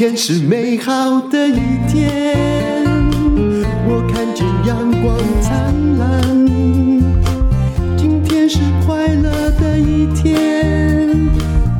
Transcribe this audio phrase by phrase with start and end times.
[0.00, 2.34] 天是美好的一天，
[3.86, 6.46] 我看见阳光灿烂。
[7.98, 11.28] 今天是快乐的一天，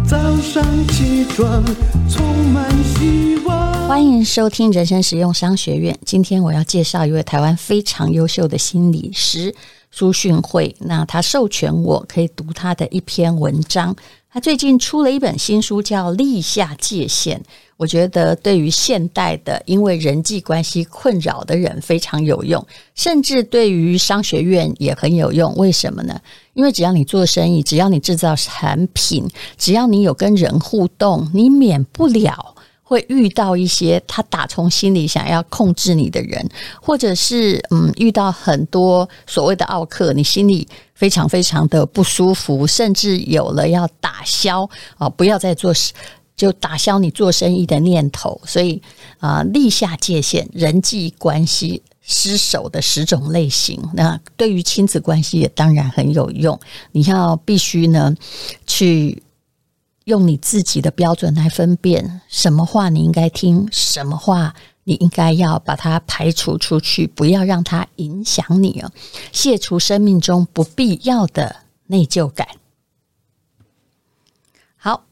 [0.06, 1.64] 早上起床
[2.10, 3.88] 充满希望。
[3.88, 5.98] 欢迎收听人生实用商学院。
[6.04, 9.54] 今天我要介绍一位台湾非常优秀的心理师
[9.90, 10.76] 苏训慧。
[10.80, 13.96] 那他授权我可以读他的一篇文章。
[14.30, 17.38] 他最近出了一本新书，叫《立下界限》。
[17.80, 22.62] 我觉得对于现代的因为人际关系困扰的人非常有用，
[22.94, 25.54] 甚至对于商学院也很有用。
[25.56, 26.20] 为什么呢？
[26.52, 29.26] 因为只要你做生意，只要你制造产品，
[29.56, 36.46] 只要你有跟人互动，你免不了会遇到一些他打从心里想要控制你的人，
[36.82, 40.68] 或者是嗯，遇到很多所谓的奥客，你心里。
[41.00, 45.94] 非常非常的不舒服，甚至有了要打消啊，不要再做事，
[46.40, 48.40] 就打消你做生意的念头。
[48.46, 48.80] 所以
[49.18, 56.58] 啊，立下界限，人际关系失守的十种类型，那对于亲子关系也当然很有用。
[56.92, 58.14] 你要必须呢，
[58.66, 59.22] 去
[60.04, 64.54] 用你自己的标准来分辨什么话你应该听，什么话。
[64.84, 68.90] 你应该要把它排除出去，不要让它影响你哦，
[69.30, 71.54] 卸除生命中不必要的
[71.86, 72.48] 内疚感。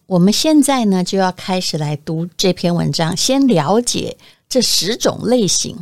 [0.08, 4.16] 我们现在呢就要开始来读这篇文章，先了解
[4.48, 5.76] 这十种类型。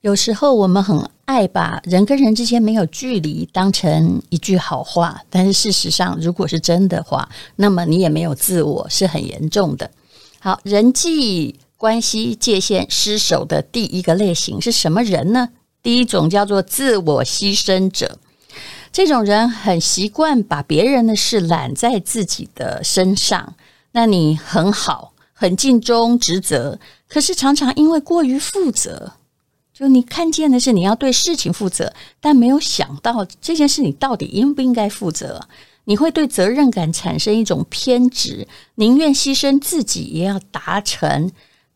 [0.00, 9.90] 有时候我们很爱把人跟人之间没有距离当成一句好话，但是事实上，如果是真的话，那么你也没有自我，是很严重的。
[10.40, 11.60] 好，人际。
[11.76, 15.48] 关系界限失守的第一个类型是什么人呢？
[15.82, 18.18] 第一种叫做自我牺牲者，
[18.92, 23.54] 这种人很习惯把别人的事揽在自己的身上。
[23.92, 26.78] 那你很好，很尽忠职责，
[27.08, 29.14] 可是常常因为过于负责，
[29.72, 35.48] 就你看见的是你要对事情负责，但没有想到这件事你到底应不应该负责。
[35.84, 38.46] 你会对责任感产生一种偏执，
[38.76, 41.32] 宁愿牺牲自己也要达成。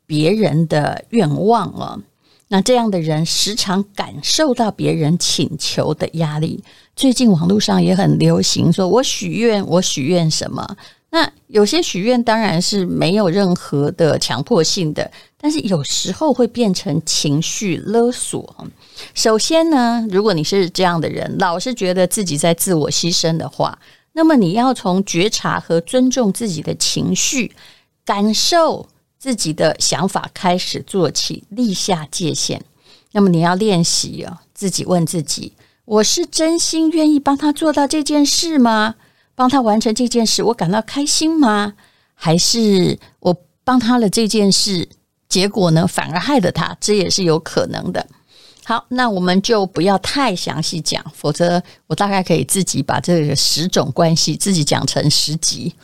[0.09, 2.01] 别人的愿望了，
[2.49, 6.63] 那这样的人时常感受到别人请求的压力。
[6.95, 10.77] 最近网络上也很流行，说我许愿，我许愿什么？
[11.11, 18.67] 那有些许愿当然是没有任何的强迫性的，但是有时候会变成情绪勒索。
[19.15, 23.79] 首先呢，如果你是这样的人，老是觉得自己在自我牺牲的话，
[24.13, 27.53] 那么你要从觉察和尊重自己的情绪
[28.05, 28.87] 感受。
[29.19, 32.63] 自己的想法开始做起，立下界限。
[33.13, 35.55] 那么你要练习哦，自己问自己：
[35.85, 38.97] 我是真心愿意帮他做到这件事吗？
[39.35, 41.75] 帮他完成这件事，我感到开心吗？
[42.15, 44.89] 还是我帮他了这件事，
[45.29, 46.77] 结果呢，反而害了他？
[46.81, 48.07] 这也是有可能的。
[48.65, 55.75] 好，那我们就不要太详细讲，否则我大概可以自己把这个十种关系自己讲成十集，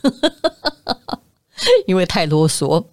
[1.87, 2.85] 因为太啰嗦。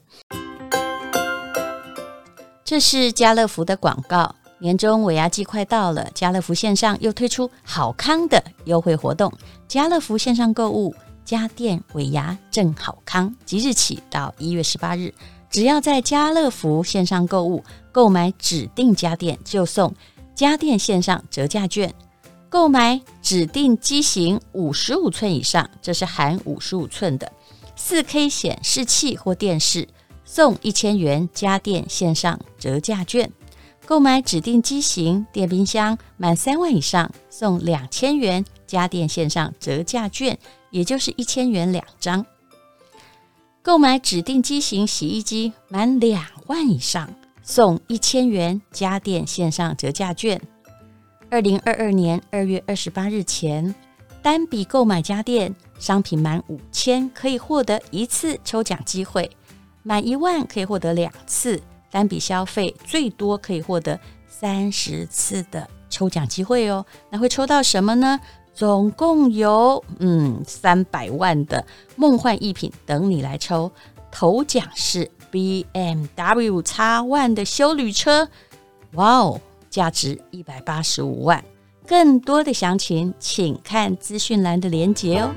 [2.69, 4.35] 这是家乐福的广告。
[4.59, 9.33] 年终尾牙季快到了，家乐福线上又推出好康的优惠活动。
[9.67, 10.93] 家乐福线上购物，
[11.25, 15.11] 家电尾牙正好康，即日起到一月十八日，
[15.49, 19.91] 只要在家乐福线上购物，购买指定家电就送
[20.35, 21.91] 家电线上折价券。
[22.49, 27.31] 购买指定机型五十五寸以上，这是含五十五寸的
[27.75, 29.87] 四 K 显示器或电视。
[30.31, 33.31] 送一千元家电线上折价券，
[33.87, 40.37] 购买指定机型电冰箱满三万以上，送两千元家电线上折价券，
[40.69, 42.23] 也就是一千元两张。
[43.63, 47.09] 购买指定机型洗衣机满两万以上，
[47.41, 50.39] 送一千元家电线上折价券。
[51.31, 53.73] 二零二二年二月二十八日前，
[54.21, 59.27] 单笔购买家电商品满五千，可以获得一次抽奖机会。
[59.89, 61.59] 满一万可以获得两次，
[61.89, 66.85] 单笔消费最多可以获得三十次的抽奖机会哦。
[67.09, 68.19] 那会抽到什么呢？
[68.53, 71.65] 总共有嗯三百万的
[71.95, 73.71] 梦幻一品等你来抽。
[74.11, 78.29] 头奖是 bmwx 万的修旅车，
[78.93, 81.43] 哇哦，价值一百八十五万。
[81.87, 85.33] 更多的详情请看资讯栏的连结哦。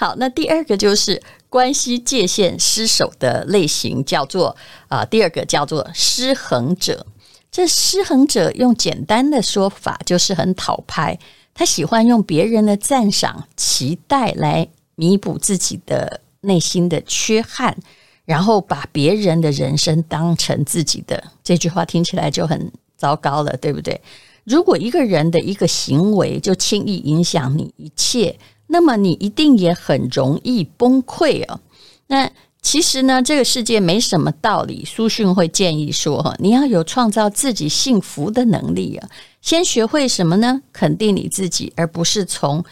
[0.00, 4.56] 好，那第二个就是关系界限失守的类型，叫做
[4.86, 7.04] 啊、第二个叫做失衡者。
[7.50, 11.18] 这失衡者用简单的说法就是很讨拍，
[11.52, 17.76] 他喜欢用别人的赞赏、期待来弥补自己的内心的缺憾，
[18.24, 21.32] 然后把别人的人生当成自己的。
[21.42, 24.00] 这句话听起来就很糟糕了，对不对？
[24.44, 31.58] 如果一个人的一个行为就轻易影响你一切，那么你一定也很容易崩溃哦。
[32.06, 32.30] 那
[32.62, 34.84] 其实呢，这个世界没什么道理。
[34.84, 39.08] 苏迅会建议说：“，你要有创造自己幸福的能力啊。
[39.40, 40.60] 先学会什么呢？
[40.72, 42.62] 肯定你自己，而不是从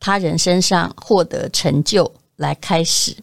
[0.00, 3.14] 他人身上获得成就来开始。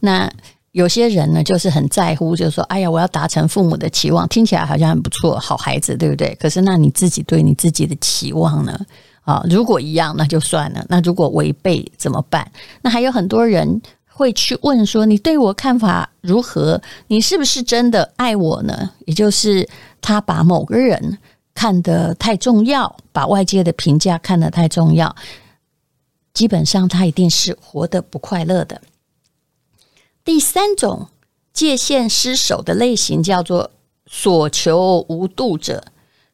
[0.00, 0.30] 那
[0.72, 6.34] 有些人呢，就是很在乎，就是说：哎呀，我要达成父母的期望，听起来好像很不错，好孩子，对不对？
[6.40, 8.78] 可是，那你自己对你自己的期望呢？
[9.26, 12.50] 啊，如果一样，那就算了；那如果违背怎么办？
[12.80, 13.80] 那还有很多人。”
[14.18, 16.80] 会去问说，你对我看法如何？
[17.08, 18.90] 你是不是真的爱我呢？
[19.04, 19.68] 也就是
[20.00, 21.18] 他把某个人
[21.54, 25.14] 看得太重要，把外界的评价看得太重要，
[26.32, 28.80] 基本上他一定是活得不快乐的。
[30.24, 31.08] 第三种
[31.52, 33.70] 界限失守的类型叫做
[34.06, 35.84] 所求无度者。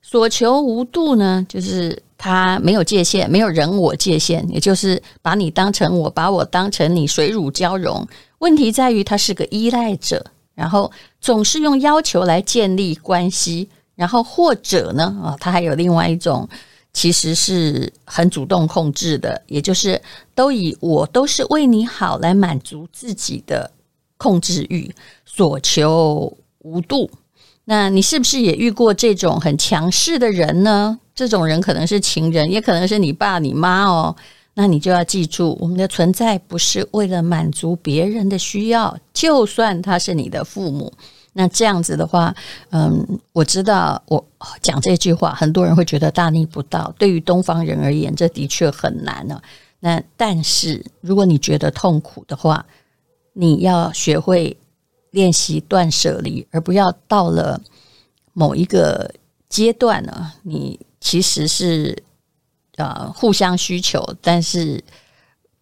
[0.01, 2.01] 所求无度呢，就是。
[2.25, 8.07] 他没有界限，没有人我界限，也就是把你当成我，把我当成你，水乳交融。
[8.39, 10.25] 问题在于他是个依赖者，
[10.55, 10.89] 然后
[11.21, 16.49] 总是用要求来建立关系，然后或者呢，啊，他还有另外一种，
[16.93, 20.01] 其实是很主动控制的，也就是
[20.33, 23.69] 都以我都是为你好来满足自己的
[24.17, 27.11] 控制欲，所求无度。
[27.65, 30.99] 那你是不是也遇过这种很强势的人呢？
[31.15, 34.15] 这种人可能是情人，也可能是你爸你妈哦。
[34.55, 40.93] 那你就要记住，我们的存在不是为了满足别人的需要，就算他是你的父母。
[41.35, 42.35] 那这样子的话，
[42.71, 44.23] 嗯，我知道我
[44.61, 46.95] 讲这句话，很多人会觉得大逆不道。
[46.99, 49.41] 对于东方人而言，这的确很难呢。
[49.81, 52.65] 那但是如果你觉得痛苦的话，
[53.33, 54.55] 你要学会
[55.13, 57.63] 练习断舍离，而不要到了
[58.33, 59.15] 某一个
[59.49, 60.79] 阶段呢，你。
[61.05, 62.01] 其实是
[62.77, 64.81] 呃互相需求，但是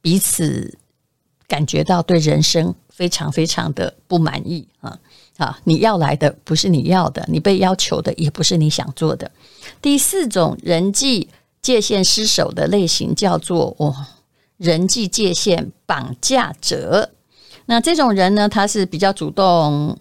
[0.02, 0.76] 彼此
[1.48, 4.98] 感觉到对人生非常非常的不满意啊
[5.38, 5.58] 啊！
[5.64, 9.32] 你要来的不是你要的，你被要求的也不是你想做的。
[9.80, 11.30] 第四种人际
[11.62, 13.96] 界限失守的类型叫做哦
[14.58, 17.12] 人际界限绑架者。
[17.70, 19.96] 那这种人呢，他是比较主动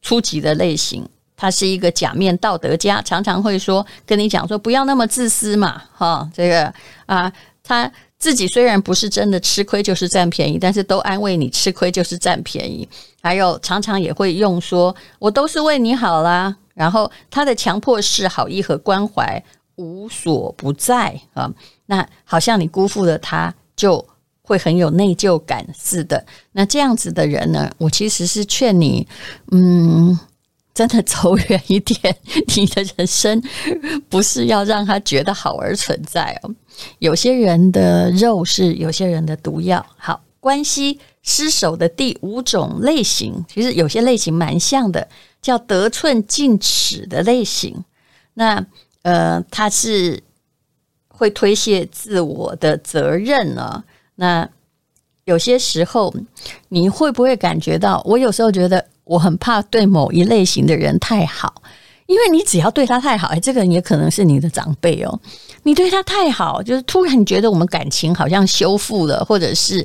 [0.00, 1.04] 出击的类型。
[1.36, 6.72] 他是一个假面道德家，常常会说跟你讲说不要那么自私嘛，哈，这个
[7.06, 7.32] 啊，
[7.64, 12.88] 他自己虽然不是真的吃亏，就是占便宜，但是都安慰你吃亏就是占便宜。
[13.20, 19.42] 还有常常也会用说我都是为你好啦，然后他的强迫式好意和关怀
[19.76, 21.50] 无所不在啊，
[21.86, 24.06] 那好像你辜负了他，就
[24.50, 26.26] 会很有内疚感似的。
[26.50, 29.06] 那这样子的人呢，我其实是劝你，
[29.52, 30.18] 嗯。
[30.72, 32.16] 真的走远一点，
[32.56, 33.42] 你的人生
[34.08, 36.54] 不是要让他觉得好而存在哦。
[37.00, 39.84] 有些人的肉是有些人的毒药。
[39.98, 45.06] 好，关系失守的第五种类型，其实有些类型蛮像的，
[45.42, 47.84] 叫得寸进尺的类型。
[48.34, 48.64] 那
[49.02, 50.22] 呃，他是
[51.08, 53.82] 会推卸自我的责任呢。
[54.20, 54.46] 那
[55.24, 56.14] 有些时候，
[56.68, 58.02] 你会不会感觉到？
[58.04, 58.84] 我有时候觉得。
[59.02, 61.52] 我很怕对某一类型的人太好，
[62.06, 65.20] 因为你只要对他太好，哎，这个人也可能是你的长辈哦。
[65.64, 69.84] 你对他太好，就是突然觉得我们感情好像修复了，或者是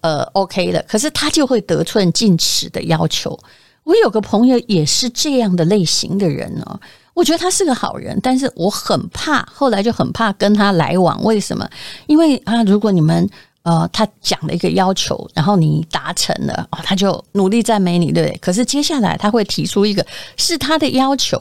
[0.00, 3.38] 呃 OK 了，可是他就会得寸进尺的要求。
[3.84, 6.80] 我有个朋友也是这样的类型的人哦，
[7.12, 11.22] 我觉得他是个好人，但是我很怕，后来就很怕跟他来往。
[11.24, 11.68] 为什么？
[12.06, 13.28] 因为啊，如果你们。
[13.64, 18.38] 呃，他讲了一个要求，然后你达成了，哦，他就努力赞美你，对不对？
[18.38, 20.04] 可是接下来他会提出一个
[20.36, 21.38] 是他的要求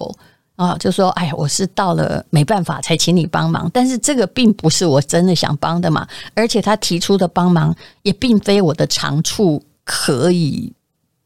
[0.56, 10.72] 啊，就说：“哎呀，我是到了没办法才请你帮忙，但是这个并不是我真的想帮的嘛，而且他提出的帮忙也并非我的长处可以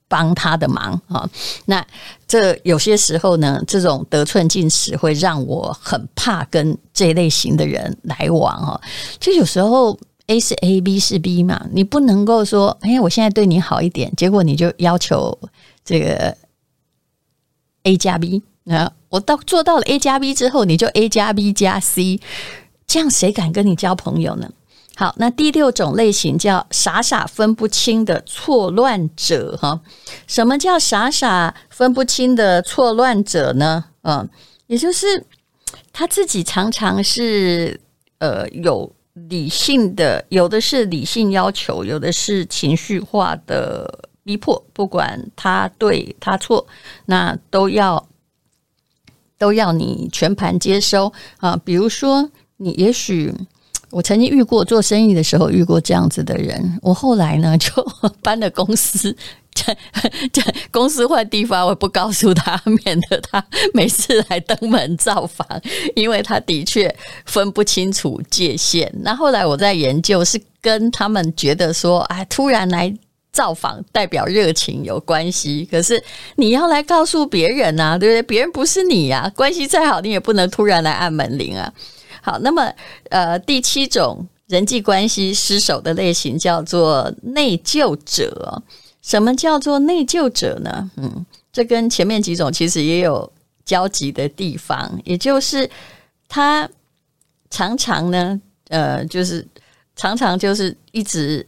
[0.08, 1.30] 帮他的忙啊。
[1.66, 1.86] 那
[2.26, 8.80] 这有些时候呢，这种得寸进尺会让我很怕跟这类型的人来往啊。
[9.20, 10.00] 就有时候。
[10.28, 15.38] A 是 A，B 是 B 嘛，你不能够说，哎，我现在对你好一点，结果你就要求
[15.84, 16.36] 这个
[17.84, 22.20] A 加 B 啊，我到做到了 A 加 B 之后，你就 A 加 B 加 C，
[22.88, 24.50] 这样谁敢跟你交朋友呢？
[24.96, 29.80] 好，那第六种类型叫傻傻分不清的错乱者哈，
[30.26, 33.86] 什么叫傻傻分不清的错乱者呢？
[34.02, 34.28] 嗯，
[34.66, 35.24] 也就是
[35.94, 37.80] 他自己常常是
[38.18, 38.92] 呃有。
[39.16, 44.62] 理性的，有的是理性要求，有的是情绪化的逼迫。
[44.74, 46.68] 不管他对他错，
[47.06, 48.08] 那都要
[49.38, 51.56] 都要你全盘接收啊。
[51.64, 53.34] 比如说，你也许
[53.90, 57.72] 我曾经遇过做生意的时候遇过这样子的人，我后来呢就
[58.22, 59.16] 搬了公司。
[59.64, 59.74] 这
[60.34, 63.44] 这公司换地方，我不告诉他， 免得他
[63.74, 65.48] 每次来登门造访，
[65.96, 66.94] 因为他的确
[67.26, 68.94] 分不清楚界限。
[69.02, 72.94] 那后来我在研究，是跟他们觉得说，哎，突然来
[73.32, 75.66] 造访代表热情有关系。
[75.72, 76.04] 可是
[76.36, 78.22] 你要来告诉别人啊，对不对？
[78.24, 81.72] 别人不是你呀，关系再好，你也不能突然来按门铃啊。
[82.22, 82.70] 好，那么
[83.10, 88.62] 呃，第七种人际关系失守的类型叫做内疚者。
[89.06, 90.90] 什么叫做内疚者呢？
[90.96, 93.32] 嗯，这跟前面几种其实也有
[93.64, 95.70] 交集的地方，也就是
[96.28, 96.68] 他
[97.52, 99.48] 常常呢，呃，就是
[99.96, 101.48] 常常就是一直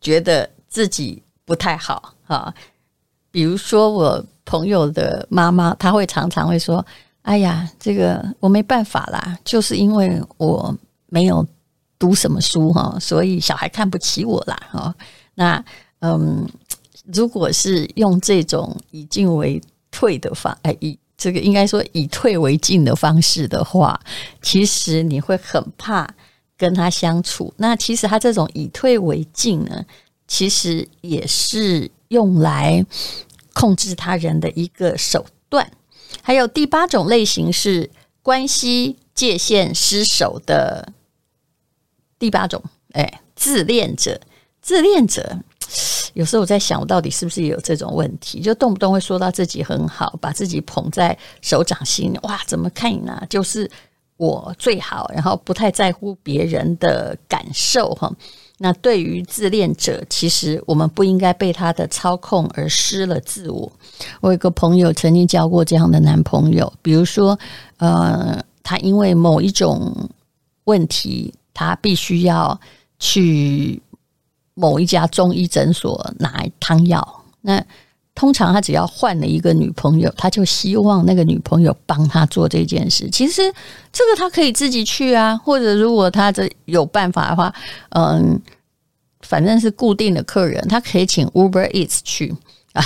[0.00, 2.54] 觉得自己不太好啊。
[3.32, 6.86] 比如说我朋友的妈妈，她会常常会说
[7.22, 10.72] ：“哎呀，这个我没办法啦，就是因为我
[11.08, 11.44] 没有
[11.98, 14.94] 读什么书哈，所以小孩看不起我啦。”哈，
[15.34, 15.64] 那
[15.98, 16.48] 嗯。
[17.12, 24.00] 如果是用这种以进为退的方，哎，以这个应该说以退为进的方式的话，
[24.40, 26.08] 其实你会很怕
[26.56, 27.52] 跟他相处。
[27.58, 29.84] 那其实他这种以退为进呢，
[30.26, 32.84] 其实也是用来
[33.52, 35.70] 控制他人的一个手段。
[36.22, 37.90] 还有第八种类型是
[38.22, 40.92] 关系界限失守的
[42.18, 44.20] 第八种，哎，自恋者，
[44.62, 45.40] 自恋者。
[46.14, 48.40] 有时候我在想，我到底是不是也有这种问题？
[48.40, 53.20] 就动不动会说到自己很好，把自己捧在手掌心，哇，怎么看你呢？
[53.28, 53.68] 就是
[54.16, 58.08] 我最好，然后不太在乎别人的感受哈。
[58.58, 63.72] 那对于自恋者，其实我们不应该被他的操控而失了自我。
[64.20, 67.36] 我有个朋友曾经交过这样的男朋友，比如说，
[67.78, 69.92] 呃，他因为某一种
[70.66, 72.58] 问题，他必须要
[73.00, 73.82] 去。
[74.54, 77.62] 某一家中医诊所拿汤药，那
[78.14, 83.10] 通常他只要换了一个女朋友，他就希望那个女朋友帮他做这件事。
[83.10, 83.42] 其实
[83.92, 87.52] 这个他可以自己去啊，或者如果他这有办法的话，
[87.90, 88.40] 嗯，
[89.22, 92.32] 反正是固定的客人，他可以请 Uber Eats 去
[92.72, 92.84] 啊。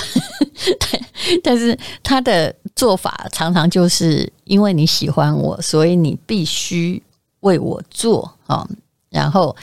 [1.43, 7.03] 但是他的做法常常就是因为你喜欢我，所以你必须
[7.41, 8.67] 为我做啊，
[9.11, 9.55] 然后。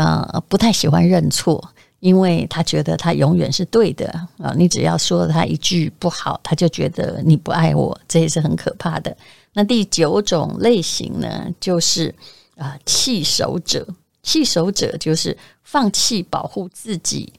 [0.00, 1.62] 呃，不太喜欢认错，
[1.98, 4.54] 因为他觉得他永远是对的啊。
[4.56, 9.14] 你只要说了他一句不好，他就觉得你不爱我，这也是很可怕的。
[9.52, 12.14] 那第九种类型呢，就是
[12.56, 13.86] 啊，弃守者。
[14.22, 17.30] 弃守者就是放弃保护自己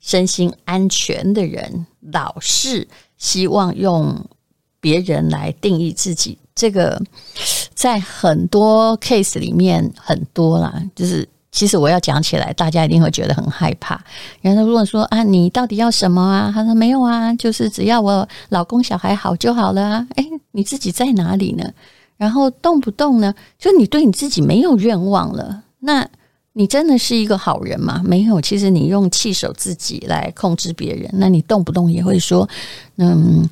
[0.00, 4.24] 身心安全的人，老是希望用
[4.80, 6.38] 别人来定义自己。
[6.54, 6.98] 这个
[7.74, 11.28] 在很多 case 里面很多啦，就是。
[11.56, 13.98] 其实我要讲起来，大家一定会觉得很害怕。
[14.42, 16.52] 然后如果说啊，你到底要什么啊？
[16.54, 20.06] 他说没有啊，就是只要我老公小孩好就好了啊。
[20.16, 21.64] 诶，你自己在哪里呢？
[22.18, 26.06] 然后动不动呢，就你对你自己没有愿望了，那
[26.52, 28.02] 你真的是一个好人吗？
[28.04, 28.38] 没有。
[28.38, 32.46] 其实你用弃守自己来控制别人，那你动不动也会说，
[32.96, 33.48] 嗯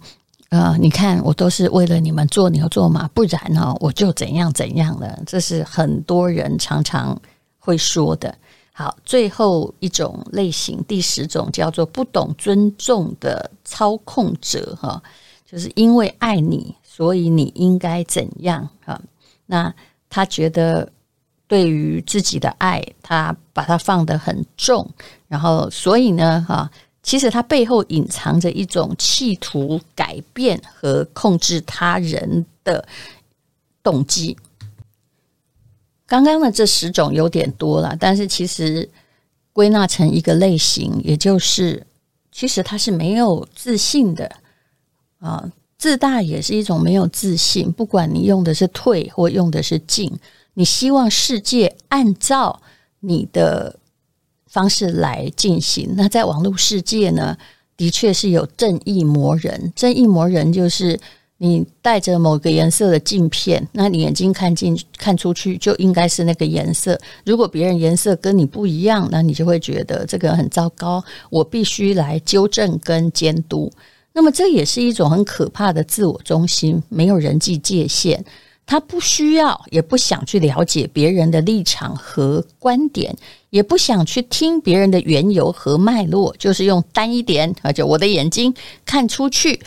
[0.51, 5.19] 呃，你看我都是为了你们做牛做马，不然呢我就怎样怎样了。
[5.25, 7.19] 这是很多人常常。
[7.65, 8.37] 会说的。
[8.77, 15.01] 好，最后一种类型，第十种叫做不懂尊重的操控者，哈，
[15.47, 19.01] 就是因为爱你，所以你应该怎样，哈，
[19.47, 19.73] 那
[20.11, 20.91] 他觉得
[21.47, 24.85] 对于自己的爱，他把它放得很重，
[25.29, 26.69] 然后所以呢，哈，
[27.05, 32.85] 其实他背后隐藏着一种企图改变和控制他人的
[33.85, 34.37] 动机。
[36.15, 38.89] 刚刚的这十种有点多了，但是其实
[39.53, 41.85] 归纳成一个类型，也就是
[42.31, 44.31] 其实他是没有自信的
[45.19, 47.73] 啊，自大也是一种没有自信。
[47.73, 50.09] 不管你用的是退或用的是进，
[50.55, 52.63] 你希望世界按照
[53.01, 53.81] 你的
[54.47, 55.95] 方式来进行。
[55.97, 57.37] 那在网络世界呢，
[57.77, 61.01] 的确是有正义魔人，正义魔人就是。
[61.39, 66.99] 你戴着某个颜色的镜片，那你眼睛看进看出去就应该是那个颜色。
[67.25, 73.71] 如果别人颜色跟你不一样，那你就会觉得这个很糟糕，我必须来纠正跟监督。
[74.13, 78.25] 那么这也是一种很可怕的自我中心，没有人际界限。
[78.67, 83.15] 他不需要，也不想去了解别人的立场和观点，
[83.51, 88.55] 也不想去听别人的缘由和脉络，就是用单一点，而且我的眼睛
[88.87, 89.61] 看出去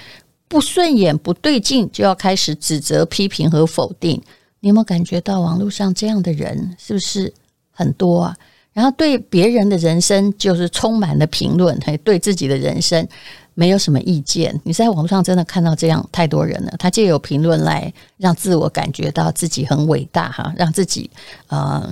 [0.48, 4.22] 不顺眼、不对劲，就要开始指责、批评和否定。
[4.60, 7.32] 你有没有感觉到网络上这样的人是不是
[7.72, 8.36] 很多啊？
[8.74, 13.08] 然后对别人的人生就是充满了评论，还对自己的人生
[13.56, 14.60] 没有什么意见。
[14.64, 21.10] 你在网络上真的看到这样太多人了，他借由评论来让自我感觉到自己很伟大哈，让自己
[21.48, 21.92] 呃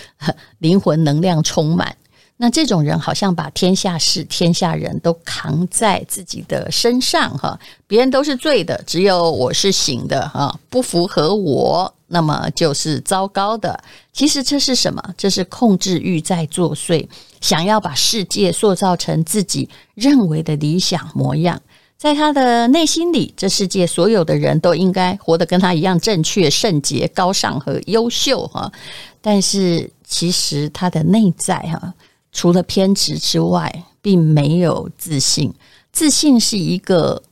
[0.58, 1.94] 灵魂能量充满。
[2.42, 7.56] 那这种人好像把天下事、天下人都扛在自己的身上哈，
[7.86, 11.94] 别人都是醉的，只有我是醒的哈，不符合我。
[12.08, 13.80] 那么就是糟糕的。
[14.12, 15.00] 其实这是什么？
[15.16, 17.06] 这是控制欲在作祟，
[17.40, 21.62] 想要把世界塑造成自己认为的理想模样。
[21.96, 28.72] 在他的内心里，这世界所有的人都应该活得跟他一样正确、圣洁、高尚和优秀哈。
[29.20, 31.94] 但是其实他的内在哈，
[32.32, 35.54] 除了偏执之外，并没有自信。
[35.92, 37.22] 自信是一个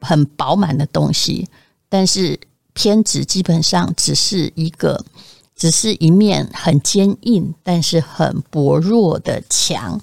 [0.00, 1.48] 很饱满的东西，
[1.88, 2.40] 但是。
[2.74, 5.04] 偏执基本上只是一个，
[5.56, 10.00] 只是一面很坚硬，但是很薄弱的墙。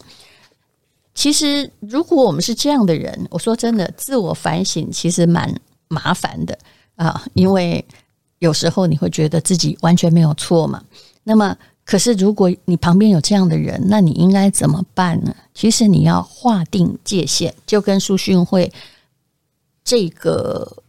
[1.14, 6.60] 其实，如果我们是这样的人，我说真的，自我反省其实蛮麻烦的
[6.98, 7.86] 啊，因为
[8.40, 10.84] 有时候你会觉得自己完全没有错嘛。
[11.24, 15.34] 那么，可是如果你旁边有这样的人，那你应该怎么办呢？
[15.54, 18.74] 其实你要划定界限，就跟书训会
[19.84, 20.84] 这个。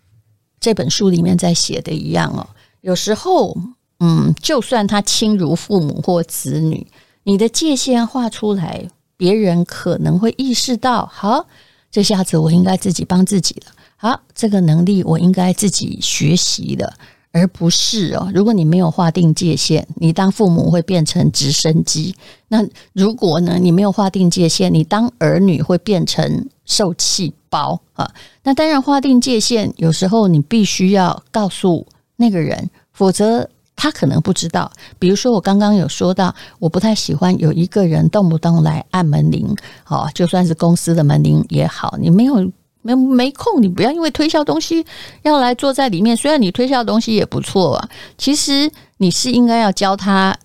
[0.58, 2.44] 这本书里面在写的一样哦，
[2.80, 3.56] 有时候，
[4.00, 6.84] 嗯，就算他亲如父母或子女，
[7.22, 11.46] 你的界限画出来，别人可能会意识到，好，
[11.88, 16.92] 这下子我应该自己帮自己了，好，这个能力我应该自己学习了，
[17.36, 22.16] 而不是哦，如果你没有划定界限，你当父母会变成直升机，
[22.48, 28.10] 那如果呢，你没有划定界限，你当儿女会变成受气包啊，
[28.42, 34.72] 那当然划定界限，有时候你必须要告诉那个人，否则他可能不知道。
[34.98, 42.50] 比如说，我刚刚有说到，我不太喜欢有一个人动不动来按门铃，好，就算是公司的门铃也好，你没有
[42.86, 44.84] 没没空，你不要因为推销东西
[45.22, 46.16] 要来坐在里面。
[46.16, 50.38] 虽然你推销东西也不错啊，其实你是应该要教他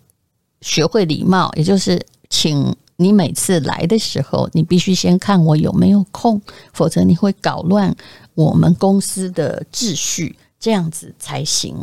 [0.61, 2.75] 学会礼貌，也就是请。
[2.97, 6.39] 你每次来的时候，你必须先看我有没有空，
[6.71, 7.95] 否则你会搞乱
[8.35, 11.75] 我们公司的秩序，这样子才行。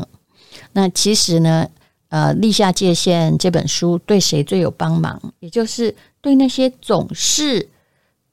[0.74, 1.66] 那其实呢，
[2.10, 5.20] 呃，立下界限这本书对谁最有帮忙？
[5.40, 7.68] 也就是对那些总是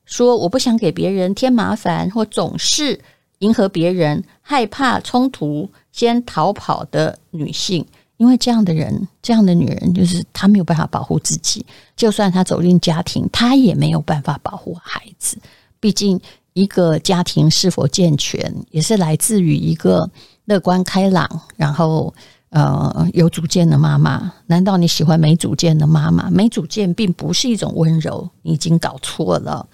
[0.06, 3.00] 说我不想给别人添麻烦，或总是
[3.40, 7.86] 迎合别人、害怕冲突、先逃跑的女性。
[8.18, 11.66] 因为这样的人，这样的女人，就是她没有办法保护自己。
[11.98, 15.38] 就算她走进家庭，她也没有办法保护孩子。
[15.82, 16.18] 毕竟，
[16.54, 20.10] 一个家庭是否健全，也是来自于一个
[20.46, 22.14] 乐观开朗，然后
[22.52, 24.32] 呃有主见的妈妈。
[24.48, 26.30] 难道你喜欢没主见的妈妈？
[26.30, 29.68] 没主见并不是一种温柔，你已经搞错了。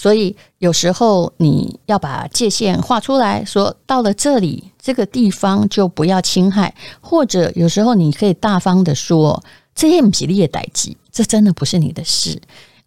[0.00, 9.42] 所以有时候你要把界限画出来，说到了这里这个地方就不要侵害，或者有时候你可以大方的说，
[9.74, 12.40] 这些不是你的代志，这真的不是你的事。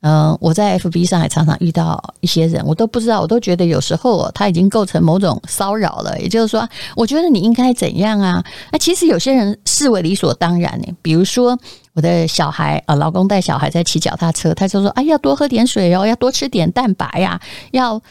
[0.04, 6.18] 嗯，我在 FB 上也常常遇到一些人，我都不知道，我都觉得有时候他已经构成某种骚扰了。
[6.18, 8.42] 也就是说，我觉得你应该怎样啊？
[8.72, 10.88] 那其实有些人视为理所当然呢。
[11.02, 11.60] 比如说，
[11.94, 17.40] 我的小孩啊，老公带小孩在骑脚踏车，他就说：“哎，要多喝点水哦，要多吃点蛋白呀，
[17.72, 18.02] 要。”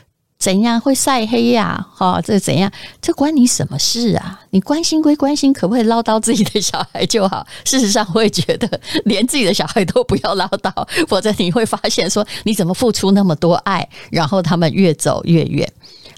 [0.40, 1.86] 怎样会晒黑呀？
[1.94, 2.72] 哈，这怎样？
[3.02, 4.40] 这关你什么事啊？
[4.48, 7.46] 你关心归关心，可不可以唠叨自己的小孩就好？
[7.66, 10.72] 事实上，我会觉得连自己的小孩都不要唠叨，
[11.06, 15.70] 否则你会发现说你怎么付出那么多爱，然后他们越走越远。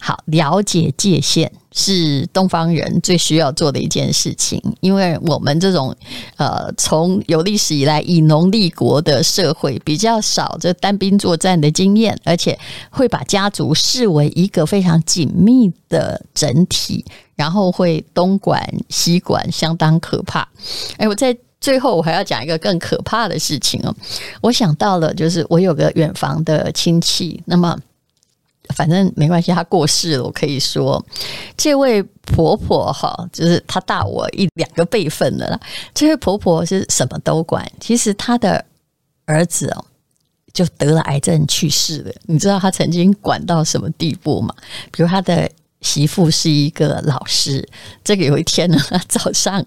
[0.04, 5.94] 好，了解界限是东方人最需要做的一件事情，因为我们这种
[6.36, 12.58] 呃，从有历史以来以农立国的社会比较少这单兵作战的经验，而且
[12.90, 17.04] 会把家族视为一个非常紧密的整体，
[17.36, 20.40] 然后会东管西管，相当可怕。
[20.96, 23.94] 哎，我在最后我还要讲一个更可怕的事情哦，
[24.40, 27.78] 我想到了，就是我有个远房的亲戚，那么。
[28.72, 30.24] 反正没关系，她过世了。
[30.24, 31.04] 我可以说，
[31.56, 35.60] 这位婆婆哈，就是她大我一两个辈分的啦。
[35.94, 37.64] 这位婆婆是什么都管。
[37.78, 38.64] 其实她的
[39.24, 39.84] 儿子哦，
[40.52, 42.12] 就得了癌症去世了。
[42.24, 44.54] 你知道她曾经管到什么地步吗？
[44.90, 47.66] 比如她的媳妇是一个老师。
[48.04, 49.64] 这个有一天呢，早上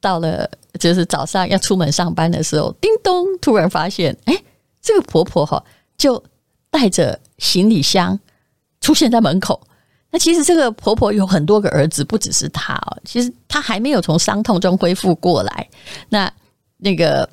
[0.00, 4.42] 到了，就是早上要出门上班的时候，叮咚，突然发现，哎，
[4.80, 5.62] 这个婆婆哈
[5.96, 6.22] 就
[6.70, 8.18] 带着行李箱
[8.82, 9.58] 出现在门口。
[10.10, 12.98] 那其实这个婆婆有很多个儿子，不只是她哦。
[13.02, 15.66] 其实她还没有从伤痛中恢复过来。
[16.10, 16.30] 那
[16.76, 17.26] 那个，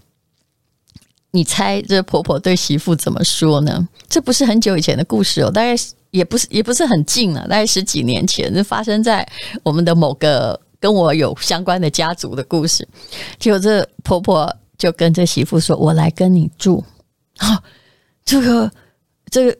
[1.31, 3.85] 你猜这婆婆对媳妇怎么说呢？
[4.07, 5.75] 这不是很久以前的故事哦，大概
[6.11, 9.27] 也不是也不是很近了，大概十几年前，就发生在
[9.61, 12.87] 我们的某个跟我有相关的家族的故事。
[13.37, 16.81] 结果这婆婆就跟这媳妇说：“我来跟你住。”
[17.39, 17.61] 啊，
[18.23, 18.71] 这个
[19.29, 19.57] 这个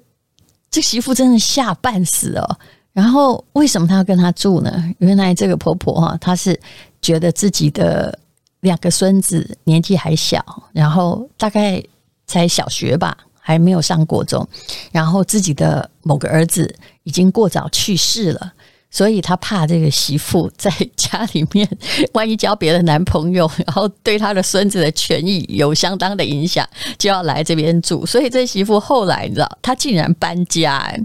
[0.71, 2.60] 这媳妇真的吓半死哦。
[2.91, 4.84] 然后为什么她要跟他住呢？
[4.97, 6.60] 原来这个婆婆哈，她是
[7.01, 8.17] 觉得自己的
[8.62, 11.82] 两个孙子年纪还小，然后大概
[12.27, 14.45] 才小学吧，还没有上国中，
[14.91, 18.53] 然后自己的某个儿子已经过早去世了。
[18.91, 21.69] 所以他怕这个媳妇在家里面，
[22.13, 28.04] 万一交别的男朋友，然后对他的孙子的权益有相当的影响，就要来这边住。
[28.04, 30.78] 所以这媳妇后来你知道，她竟然搬家。
[30.78, 30.99] 哎，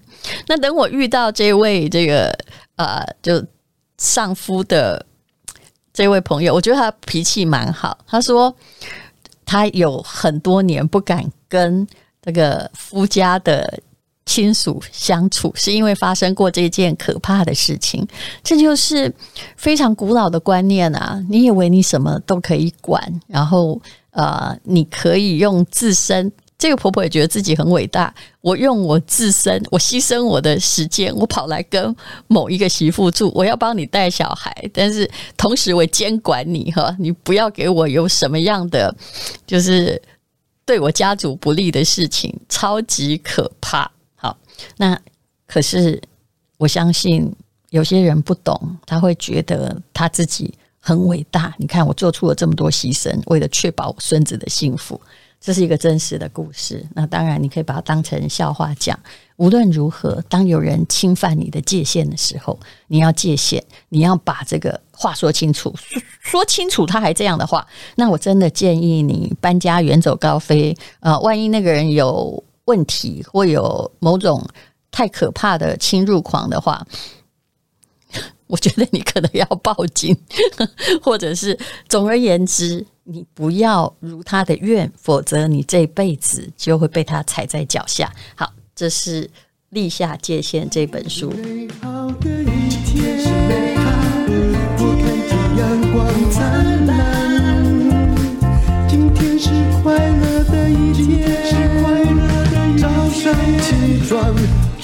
[0.49, 2.35] 那等我遇到这位这个
[2.77, 3.45] 呃，就
[3.99, 5.05] 丧夫的
[5.93, 7.99] 这位朋友，我觉得他脾气蛮好。
[8.07, 8.57] 他说
[9.45, 11.87] 他有很多年不敢跟
[12.23, 13.81] 这个夫家的。
[14.27, 18.07] 亲属相处是因为发生过这件可怕的事情，
[18.43, 19.13] 这就是
[19.57, 21.23] 非常古老的观念啊！
[21.29, 26.33] 你以为你什么都可以管，然后呃，你可以用自身。
[26.57, 31.95] 这个婆婆也觉得自己很伟大，我用我自身，我牺牲我的时间，我跑来跟
[32.29, 38.95] 某一个媳妇住，我要帮你带小孩，但是同时我监管你哈，你不要给我有什么样的
[39.47, 40.01] 就是
[40.65, 43.91] 对我家族不利的事情，超级可怕。
[44.25, 44.35] 好
[44.79, 44.99] 那
[45.47, 46.01] 可是，
[46.57, 47.31] 我相信
[47.69, 51.55] 有些人不懂，他会觉得他自己很伟大。
[51.59, 54.99] 你看，我做出了这么多牺牲，为了确保我孙子的幸福，
[55.39, 56.83] 这是一个真实的故事。
[56.95, 58.99] 那当然，你可以把它当成笑话讲。
[59.37, 65.75] 无论如何，当有人侵犯你的界限的时候，你要界限，你要把这个话说清楚，
[66.23, 66.87] 说清楚。
[66.87, 70.75] 他还这样的话，那我真的建议你搬家，远走高飞。
[71.01, 72.43] 呃，万一那个人有。
[72.67, 74.47] 问题会有某种
[74.91, 76.87] 太可怕的侵入狂的话，
[78.47, 80.17] 我觉得你可能要报警，
[81.03, 88.13] 或者是总而言之，你不要如他的愿，否则你这辈子就会被他踩在脚下。
[88.37, 89.25] 好，这是
[89.71, 91.33] 《立下界限》这本书。
[100.95, 101.44] 起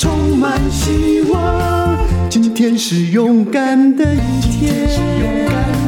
[0.01, 1.99] 充满希望。
[2.31, 4.89] 今天是勇敢的一天，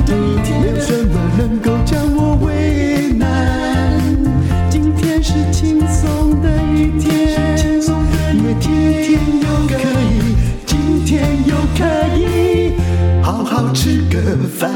[0.06, 3.24] 没有什么能够将我为难。
[4.68, 7.08] 今天是轻松的一天，
[8.34, 8.70] 因为今
[9.00, 11.82] 天又可以，今天又可
[12.14, 12.74] 以
[13.22, 14.68] 好好吃个饭。